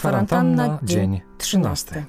Kwarantanna, 0.00 0.78
dzień 0.82 1.20
13. 1.38 2.04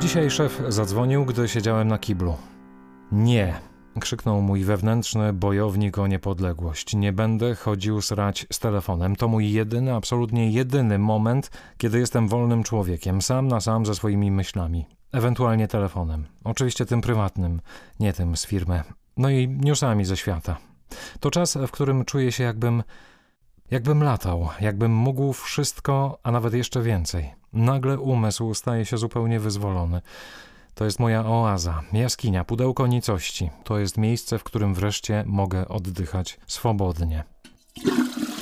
Dzisiaj 0.00 0.30
szef 0.30 0.62
zadzwonił, 0.68 1.24
gdy 1.24 1.48
siedziałem 1.48 1.88
na 1.88 1.98
kiblu. 1.98 2.36
Nie, 3.12 3.54
krzyknął 4.00 4.42
mój 4.42 4.64
wewnętrzny 4.64 5.32
bojownik 5.32 5.98
o 5.98 6.06
niepodległość. 6.06 6.94
Nie 6.94 7.12
będę 7.12 7.54
chodził 7.54 8.02
srać 8.02 8.46
z 8.52 8.58
telefonem. 8.58 9.16
To 9.16 9.28
mój 9.28 9.52
jedyny, 9.52 9.94
absolutnie 9.94 10.50
jedyny 10.50 10.98
moment, 10.98 11.50
kiedy 11.78 11.98
jestem 11.98 12.28
wolnym 12.28 12.62
człowiekiem, 12.62 13.22
sam 13.22 13.48
na 13.48 13.60
sam 13.60 13.86
ze 13.86 13.94
swoimi 13.94 14.30
myślami. 14.30 14.86
Ewentualnie 15.12 15.68
telefonem. 15.68 16.26
Oczywiście 16.44 16.86
tym 16.86 17.00
prywatnym, 17.00 17.60
nie 18.00 18.12
tym 18.12 18.36
z 18.36 18.46
firmy. 18.46 18.82
No 19.16 19.30
i 19.30 19.48
newsami 19.48 20.04
ze 20.04 20.16
świata. 20.16 20.56
To 21.20 21.30
czas, 21.30 21.58
w 21.66 21.70
którym 21.70 22.04
czuję 22.04 22.32
się 22.32 22.44
jakbym. 22.44 22.82
jakbym 23.70 24.02
latał, 24.02 24.48
jakbym 24.60 24.92
mógł 24.92 25.32
wszystko, 25.32 26.18
a 26.22 26.30
nawet 26.30 26.54
jeszcze 26.54 26.82
więcej. 26.82 27.34
Nagle 27.52 27.98
umysł 27.98 28.54
staje 28.54 28.84
się 28.84 28.98
zupełnie 28.98 29.40
wyzwolony. 29.40 30.00
To 30.76 30.84
jest 30.84 31.00
moja 31.00 31.26
oaza, 31.26 31.82
jaskinia, 31.92 32.44
pudełko 32.44 32.86
nicości. 32.86 33.50
To 33.64 33.78
jest 33.78 33.98
miejsce, 33.98 34.38
w 34.38 34.44
którym 34.44 34.74
wreszcie 34.74 35.24
mogę 35.26 35.68
oddychać 35.68 36.38
swobodnie. 36.46 37.24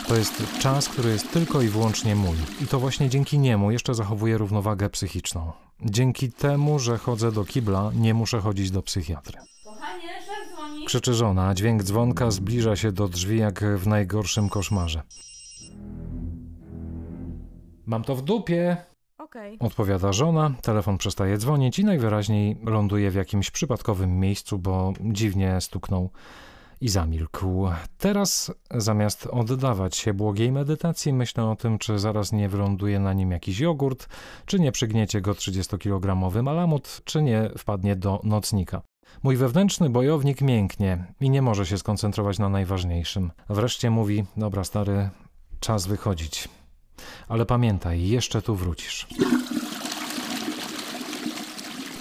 To 0.09 0.17
jest 0.17 0.59
czas, 0.59 0.89
który 0.89 1.11
jest 1.11 1.33
tylko 1.33 1.63
i 1.63 1.69
wyłącznie 1.69 2.17
mój. 2.17 2.37
I 2.63 2.67
to 2.67 2.81
właśnie 2.81 3.09
dzięki 3.09 3.39
niemu 3.39 3.71
jeszcze 3.71 3.95
zachowuję 3.95 4.39
równowagę 4.39 4.91
psychiczną. 4.91 5.53
Dzięki 5.85 6.33
temu, 6.33 6.79
że 6.79 6.99
chodzę 6.99 7.33
do 7.33 7.45
kibla, 7.45 7.91
nie 7.95 8.15
muszę 8.15 8.41
chodzić 8.41 8.71
do 8.71 8.83
psychiatry. 8.83 9.39
Kochanie, 9.65 10.21
szef 10.21 10.55
dzwoni. 10.55 10.87
Krzyczy 10.87 11.15
żona, 11.15 11.49
a 11.49 11.55
dźwięk 11.55 11.83
dzwonka 11.83 12.31
zbliża 12.31 12.77
się 12.77 12.93
do 12.93 13.09
drzwi 13.09 13.39
jak 13.39 13.65
w 13.65 13.87
najgorszym 13.87 14.49
koszmarze. 14.49 15.03
Mam 17.87 18.05
to 18.05 18.17
w 18.17 18.23
dupie, 18.23 18.77
Odpowiada 19.61 20.13
żona, 20.13 20.55
telefon 20.63 20.99
przestaje 20.99 21.39
dzwonić 21.39 21.79
i 21.79 21.85
najwyraźniej 21.85 22.57
ląduje 22.65 23.11
w 23.11 23.15
jakimś 23.15 23.51
przypadkowym 23.51 24.21
miejscu, 24.21 24.59
bo 24.59 24.93
dziwnie 25.01 25.61
stuknął 25.61 26.11
i 26.81 26.89
zamilkł. 26.89 27.69
Teraz, 27.99 28.53
zamiast 28.71 29.27
oddawać 29.27 29.97
się 29.97 30.15
błogiej 30.15 30.53
medytacji, 30.53 31.13
myślę 31.13 31.45
o 31.45 31.57
tym, 31.57 31.79
czy 31.79 31.99
zaraz 31.99 32.33
nie 32.33 32.49
wyląduje 32.49 33.01
na 33.01 33.13
nim 33.13 33.31
jakiś 33.31 33.61
jogurt, 33.61 34.09
czy 34.47 34.61
nie 34.61 34.73
przygniecie 34.73 35.21
go 35.21 35.33
30-kilogramowy 35.33 36.43
malamut, 36.43 37.01
czy 37.05 37.23
nie 37.23 37.51
wpadnie 37.59 37.97
do 37.97 38.21
nocnika. 38.25 38.83
Mój 39.23 39.37
wewnętrzny 39.37 39.91
bojownik 39.91 40.41
mięknie 40.41 41.05
i 41.21 41.31
nie 41.31 41.43
może 41.43 41.67
się 41.67 41.79
skoncentrować 41.79 42.39
na 42.39 42.49
najważniejszym. 42.49 43.31
Wreszcie 43.49 43.91
mówi: 43.91 44.25
Dobra, 44.37 44.65
stary, 44.65 45.11
czas 45.61 45.87
wychodzić. 45.87 46.49
Ale 47.29 47.47
pamiętaj, 47.47 48.09
jeszcze 48.09 48.43
tu 48.43 48.55
wrócisz. 48.55 49.07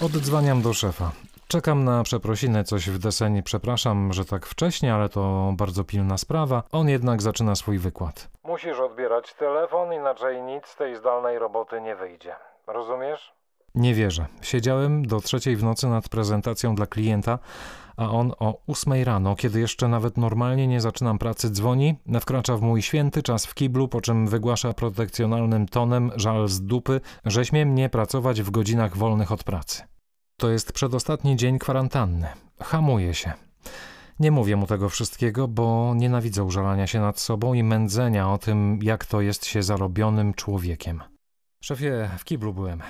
Oddzwaniam 0.02 0.62
do 0.62 0.72
szefa. 0.74 1.12
Czekam 1.48 1.84
na 1.84 2.02
przeprosiny, 2.02 2.64
coś 2.64 2.90
w 2.90 2.98
deseń 2.98 3.42
przepraszam, 3.42 4.12
że 4.12 4.24
tak 4.24 4.46
wcześnie, 4.46 4.94
ale 4.94 5.08
to 5.08 5.52
bardzo 5.56 5.84
pilna 5.84 6.18
sprawa. 6.18 6.62
On 6.72 6.88
jednak 6.88 7.22
zaczyna 7.22 7.54
swój 7.54 7.78
wykład. 7.78 8.28
Musisz 8.44 8.78
odbierać 8.78 9.34
telefon, 9.34 9.92
inaczej 9.92 10.42
nic 10.42 10.66
z 10.66 10.76
tej 10.76 10.96
zdalnej 10.96 11.38
roboty 11.38 11.80
nie 11.80 11.96
wyjdzie. 11.96 12.36
Rozumiesz? 12.66 13.32
Nie 13.74 13.94
wierzę. 13.94 14.26
Siedziałem 14.42 15.06
do 15.06 15.20
trzeciej 15.20 15.56
w 15.56 15.62
nocy 15.62 15.86
nad 15.86 16.08
prezentacją 16.08 16.74
dla 16.74 16.86
klienta, 16.86 17.38
a 17.96 18.10
on 18.10 18.32
o 18.38 18.62
ósmej 18.66 19.04
rano, 19.04 19.36
kiedy 19.36 19.60
jeszcze 19.60 19.88
nawet 19.88 20.16
normalnie 20.16 20.66
nie 20.66 20.80
zaczynam 20.80 21.18
pracy, 21.18 21.50
dzwoni, 21.50 21.94
wkracza 22.20 22.56
w 22.56 22.62
mój 22.62 22.82
święty 22.82 23.22
czas 23.22 23.46
w 23.46 23.54
kiblu, 23.54 23.88
po 23.88 24.00
czym 24.00 24.26
wygłasza 24.26 24.72
protekcjonalnym 24.72 25.68
tonem, 25.68 26.10
żal 26.16 26.48
z 26.48 26.60
dupy, 26.60 27.00
że 27.24 27.44
śmie 27.44 27.66
mnie 27.66 27.88
pracować 27.88 28.42
w 28.42 28.50
godzinach 28.50 28.96
wolnych 28.96 29.32
od 29.32 29.44
pracy. 29.44 29.82
To 30.36 30.50
jest 30.50 30.72
przedostatni 30.72 31.36
dzień 31.36 31.58
kwarantanny. 31.58 32.28
Hamuję 32.60 33.14
się. 33.14 33.32
Nie 34.20 34.30
mówię 34.30 34.56
mu 34.56 34.66
tego 34.66 34.88
wszystkiego, 34.88 35.48
bo 35.48 35.92
nienawidzę 35.96 36.44
użalania 36.44 36.86
się 36.86 37.00
nad 37.00 37.20
sobą 37.20 37.54
i 37.54 37.62
mędzenia 37.62 38.32
o 38.32 38.38
tym, 38.38 38.78
jak 38.82 39.06
to 39.06 39.20
jest 39.20 39.46
się 39.46 39.62
zarobionym 39.62 40.34
człowiekiem. 40.34 41.02
Szefie, 41.60 42.10
w 42.18 42.24
kiblu 42.24 42.54
byłem. 42.54 42.82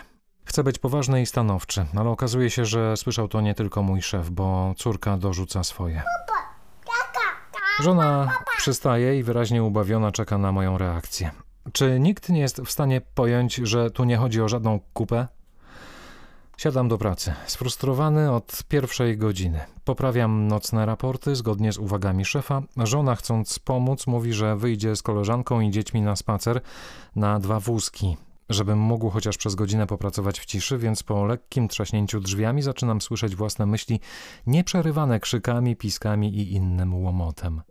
Chcę 0.45 0.65
być 0.65 0.79
poważny 0.79 1.23
i 1.23 1.27
stanowczy, 1.27 1.87
ale 1.97 2.11
okazuje 2.11 2.51
się, 2.51 2.65
że 2.65 2.97
słyszał 2.97 3.29
to 3.29 3.41
nie 3.41 3.55
tylko 3.55 3.83
mój 3.83 4.03
szef, 4.03 4.31
bo 4.31 4.75
córka 4.77 5.17
dorzuca 5.17 5.65
swoje. 5.65 6.03
Żona 7.81 8.39
przystaje 8.57 9.19
i 9.19 9.23
wyraźnie 9.23 9.63
ubawiona 9.63 10.13
czeka 10.13 10.39
na 10.39 10.53
moją 10.53 10.79
reakcję. 10.79 11.31
Czy 11.73 12.01
nikt 12.01 12.29
nie 12.29 12.41
jest 12.41 12.61
w 12.61 12.71
stanie 12.71 13.01
pojąć, 13.15 13.55
że 13.55 13.91
tu 13.91 14.05
nie 14.05 14.17
chodzi 14.17 14.43
o 14.43 14.49
żadną 14.49 14.81
kupę? 14.93 15.27
Siadam 16.57 16.89
do 16.89 16.99
pracy, 16.99 17.35
sfrustrowany 17.47 18.33
od 18.33 18.63
pierwszej 18.69 19.19
godziny. 19.19 19.61
Poprawiam 19.85 20.49
nocne 20.49 20.87
raporty 20.87 21.37
zgodnie 21.37 21.73
z 21.73 21.79
uwagami 21.79 22.25
szefa. 22.25 22.63
Żona, 22.77 23.17
chcąc 23.17 23.59
pomóc, 23.59 24.07
mówi, 24.07 24.33
że 24.33 24.57
wyjdzie 24.57 24.97
z 24.97 25.03
koleżanką 25.03 25.61
i 25.61 25.71
dziećmi 25.71 26.03
na 26.03 26.17
spacer 26.17 26.61
na 27.17 27.41
dwa 27.41 27.61
wózki 27.61 28.17
żebym 28.49 28.79
mógł 28.79 29.11
chociaż 29.11 29.37
przez 29.37 29.55
godzinę 29.55 29.87
popracować 29.87 30.41
w 30.41 30.45
ciszy, 30.45 30.79
więc 30.79 31.03
po 31.03 31.25
lekkim 31.25 31.69
trzaśnięciu 31.69 32.21
drzwiami 32.21 32.63
zaczynam 32.63 33.01
słyszeć 33.01 33.37
własne 33.37 33.67
myśli, 33.67 34.01
nieprzerywane 34.47 35.21
krzykami, 35.21 35.77
piskami 35.77 36.39
i 36.39 36.53
innym 36.53 37.05
łomotem. 37.05 37.63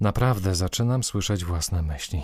Naprawdę 0.00 0.54
zaczynam 0.54 1.02
słyszeć 1.02 1.44
własne 1.44 1.82
myśli. 1.82 2.22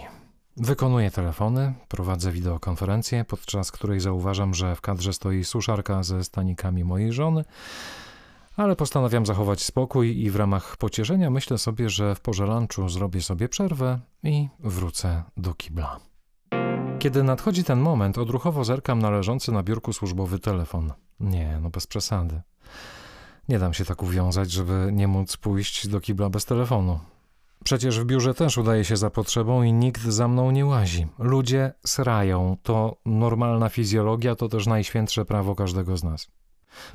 Wykonuję 0.57 1.11
telefony, 1.11 1.75
prowadzę 1.89 2.33
wideokonferencję, 2.33 3.25
podczas 3.25 3.73
której 3.73 4.01
zauważam, 4.01 4.55
że 4.55 4.77
w 4.77 4.81
kadrze 4.81 5.13
stoi 5.13 5.45
suszarka 5.45 6.03
ze 6.03 6.25
stanikami 6.25 6.85
mojej 6.85 7.13
żony, 7.13 7.45
ale 8.57 8.77
postanawiam 8.77 9.27
zachować 9.27 9.63
spokój 9.63 10.23
i 10.23 10.31
w 10.31 10.37
ramach 10.37 10.77
pocieszenia 10.77 11.31
myślę 11.31 11.59
sobie, 11.59 11.91
że 11.91 12.15
w 12.15 12.21
porze 12.21 12.47
lunchu 12.47 12.89
zrobię 12.89 13.23
sobie 13.23 13.49
przerwę 13.49 14.01
i 14.23 14.49
wrócę 14.59 15.23
do 15.37 15.55
kibla. 15.55 16.01
Kiedy 16.99 17.23
nadchodzi 17.23 17.65
ten 17.65 17.81
moment, 17.81 18.19
odruchowo 18.19 18.65
zerkam 18.65 18.99
na 18.99 19.11
leżący 19.11 19.53
na 19.53 19.63
biurku 19.63 19.93
służbowy 19.93 20.39
telefon. 20.39 20.93
Nie, 21.21 21.59
no 21.63 21.71
bez 21.71 21.87
przesady. 21.87 22.43
Nie 23.49 23.59
dam 23.59 23.75
się 23.75 23.85
tak 23.85 24.03
uwiązać, 24.03 24.51
żeby 24.51 24.91
nie 24.93 25.09
móc 25.09 25.37
pójść 25.37 25.89
do 25.89 26.01
kibla 26.01 26.31
bez 26.31 26.45
telefonu. 26.45 27.01
Przecież 27.65 28.01
w 28.01 28.05
biurze 28.05 28.35
też 28.35 28.59
udaje 28.59 28.85
się 28.85 28.97
za 28.97 29.11
potrzebą 29.11 29.63
i 29.63 29.73
nikt 29.73 30.03
za 30.03 30.29
mną 30.29 30.51
nie 30.51 30.67
łazi. 30.67 31.07
Ludzie 31.19 31.73
srają. 31.87 32.57
To 32.63 32.97
normalna 33.07 33.69
fizjologia, 33.69 34.35
to 34.35 34.49
też 34.49 34.67
najświętsze 34.67 35.25
prawo 35.25 35.55
każdego 35.55 35.97
z 35.97 36.05
nas. 36.05 36.29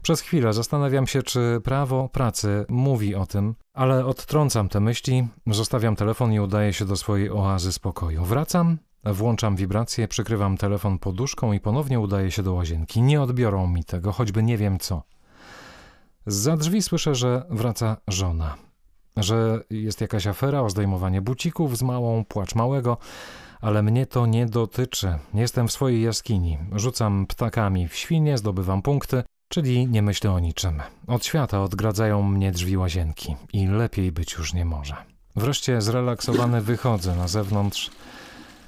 Przez 0.01 0.21
chwilę 0.21 0.53
zastanawiam 0.53 1.07
się, 1.07 1.23
czy 1.23 1.61
prawo 1.63 2.09
pracy 2.09 2.65
mówi 2.69 3.15
o 3.15 3.25
tym, 3.25 3.55
ale 3.73 4.05
odtrącam 4.05 4.69
te 4.69 4.79
myśli, 4.79 5.27
zostawiam 5.47 5.95
telefon 5.95 6.33
i 6.33 6.39
udaję 6.39 6.73
się 6.73 6.85
do 6.85 6.97
swojej 6.97 7.31
oazy 7.31 7.73
spokoju. 7.73 8.25
Wracam 8.25 8.77
Włączam 9.03 9.55
wibrację, 9.55 10.07
przykrywam 10.07 10.57
telefon 10.57 10.99
poduszką 10.99 11.53
i 11.53 11.59
ponownie 11.59 11.99
udaję 11.99 12.31
się 12.31 12.43
do 12.43 12.53
łazienki. 12.53 13.01
Nie 13.01 13.21
odbiorą 13.21 13.67
mi 13.67 13.83
tego, 13.83 14.11
choćby 14.11 14.43
nie 14.43 14.57
wiem 14.57 14.79
co. 14.79 15.03
Za 16.25 16.57
drzwi 16.57 16.81
słyszę, 16.81 17.15
że 17.15 17.45
wraca 17.49 17.97
żona. 18.07 18.55
Że 19.17 19.59
jest 19.69 20.01
jakaś 20.01 20.27
afera 20.27 20.61
o 20.61 20.69
zdejmowanie 20.69 21.21
bucików 21.21 21.77
z 21.77 21.81
małą, 21.81 22.25
płacz 22.25 22.55
małego, 22.55 22.97
ale 23.61 23.83
mnie 23.83 24.05
to 24.05 24.25
nie 24.25 24.45
dotyczy. 24.45 25.15
Jestem 25.33 25.67
w 25.67 25.71
swojej 25.71 26.01
jaskini. 26.01 26.57
Rzucam 26.75 27.27
ptakami 27.27 27.87
w 27.87 27.95
świnie, 27.95 28.37
zdobywam 28.37 28.81
punkty, 28.81 29.23
czyli 29.47 29.87
nie 29.87 30.01
myślę 30.01 30.31
o 30.31 30.39
niczym. 30.39 30.81
Od 31.07 31.25
świata 31.25 31.63
odgradzają 31.63 32.23
mnie 32.23 32.51
drzwi 32.51 32.77
łazienki 32.77 33.35
i 33.53 33.67
lepiej 33.67 34.11
być 34.11 34.33
już 34.33 34.53
nie 34.53 34.65
może. 34.65 34.95
Wreszcie 35.35 35.81
zrelaksowany 35.81 36.61
wychodzę 36.61 37.15
na 37.15 37.27
zewnątrz. 37.27 37.91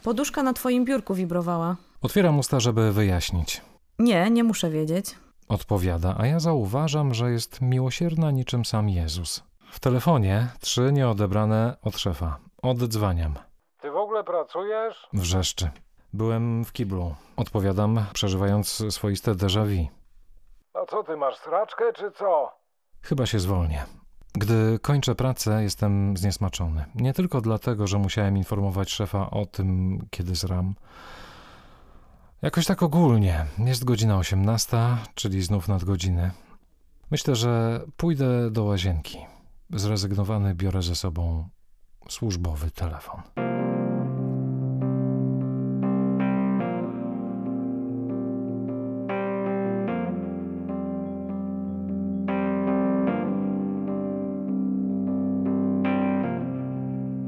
Poduszka 0.04 0.44
na 0.44 0.54
twoim 0.54 0.86
biurku 0.86 1.14
wibrowała. 1.14 1.76
Otwieram 2.02 2.40
usta, 2.40 2.60
żeby 2.60 2.92
wyjaśnić. 2.92 3.62
Nie, 4.00 4.30
nie 4.30 4.44
muszę 4.44 4.70
wiedzieć. 4.70 5.16
Odpowiada, 5.50 6.16
a 6.20 6.28
ja 6.28 6.40
zauważam, 6.40 7.14
że 7.14 7.32
jest 7.32 7.62
miłosierna 7.62 8.32
niczym 8.32 8.66
sam 8.66 8.90
Jezus. 8.90 9.44
W 9.72 9.80
telefonie 9.80 10.48
trzy 10.60 10.92
nieodebrane 10.92 11.78
od 11.82 11.98
szefa. 11.98 12.38
Oddzwaniam. 12.62 13.34
Ty 13.82 13.92
w 13.92 13.96
ogóle 13.98 14.24
pracujesz? 14.24 15.08
Wrzeszczy. 15.14 15.70
Byłem 16.14 16.66
w 16.66 16.72
kiblu. 16.72 17.16
Odpowiadam, 17.38 18.06
przeżywając 18.14 18.84
swoiste 18.90 19.32
déjà 19.36 19.66
vu. 19.66 19.88
A 20.74 20.86
co 20.86 21.04
ty 21.04 21.18
masz 21.18 21.38
sraczkę 21.38 21.94
czy 21.94 22.12
co? 22.12 22.52
Chyba 23.02 23.26
się 23.26 23.40
zwolnię. 23.40 23.86
Gdy 24.34 24.80
kończę 24.82 25.16
pracę, 25.16 25.64
jestem 25.64 26.18
zniesmaczony. 26.18 26.86
Nie 26.96 27.14
tylko 27.14 27.42
dlatego, 27.42 27.88
że 27.88 27.98
musiałem 28.00 28.38
informować 28.38 28.92
szefa 28.92 29.30
o 29.30 29.46
tym, 29.46 30.00
kiedy 30.10 30.36
zram. 30.36 30.76
Jakoś 32.42 32.66
tak 32.66 32.84
ogólnie. 32.84 33.46
Jest 33.58 33.84
godzina 33.84 34.18
18, 34.18 34.78
czyli 35.16 35.42
znów 35.42 35.68
nadgodziny. 35.68 36.32
Myślę, 37.12 37.36
że 37.36 37.82
pójdę 37.98 38.52
do 38.52 38.64
łazienki. 38.64 39.18
Zrezygnowany 39.70 40.56
biorę 40.56 40.82
ze 40.82 40.96
sobą 40.96 41.50
służbowy 42.10 42.72
telefon. 42.72 43.22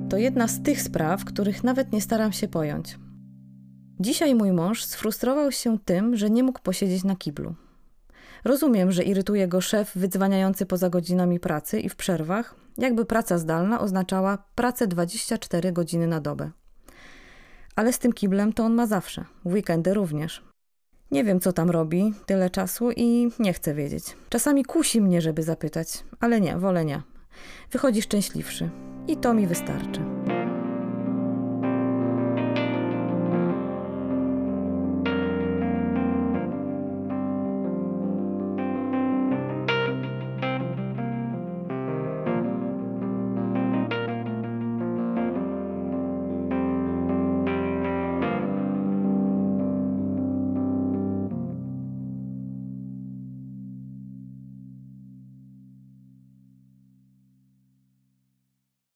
To 0.09 0.17
jedna 0.17 0.47
z 0.47 0.63
tych 0.63 0.81
spraw, 0.81 1.25
których 1.25 1.63
nawet 1.63 1.91
nie 1.91 2.01
staram 2.01 2.31
się 2.31 2.47
pojąć. 2.47 2.99
Dzisiaj 3.99 4.35
mój 4.35 4.51
mąż 4.51 4.83
sfrustrował 4.83 5.51
się 5.51 5.79
tym, 5.79 6.15
że 6.15 6.29
nie 6.29 6.43
mógł 6.43 6.61
posiedzieć 6.61 7.03
na 7.03 7.15
kiblu. 7.15 7.55
Rozumiem, 8.43 8.91
że 8.91 9.03
irytuje 9.03 9.47
go 9.47 9.61
szef 9.61 9.91
wydzwaniający 9.95 10.65
poza 10.65 10.89
godzinami 10.89 11.39
pracy 11.39 11.79
i 11.79 11.89
w 11.89 11.95
przerwach, 11.95 12.55
jakby 12.77 13.05
praca 13.05 13.37
zdalna 13.37 13.81
oznaczała 13.81 14.37
pracę 14.55 14.87
24 14.87 15.71
godziny 15.71 16.07
na 16.07 16.21
dobę. 16.21 16.51
Ale 17.75 17.93
z 17.93 17.99
tym 17.99 18.13
kiblem 18.13 18.53
to 18.53 18.63
on 18.63 18.73
ma 18.73 18.87
zawsze, 18.87 19.25
w 19.45 19.53
weekendy 19.53 19.93
również. 19.93 20.43
Nie 21.11 21.23
wiem, 21.23 21.39
co 21.39 21.53
tam 21.53 21.69
robi 21.69 22.13
tyle 22.25 22.49
czasu 22.49 22.91
i 22.91 23.31
nie 23.39 23.53
chcę 23.53 23.73
wiedzieć. 23.73 24.03
Czasami 24.29 24.65
kusi 24.65 25.01
mnie, 25.01 25.21
żeby 25.21 25.43
zapytać, 25.43 26.03
ale 26.19 26.41
nie, 26.41 26.57
wolę 26.57 26.85
nie. 26.85 27.01
Wychodzi 27.71 28.01
szczęśliwszy. 28.01 28.69
I 29.07 29.17
to 29.17 29.33
mi 29.33 29.47
wystarczy. 29.47 30.14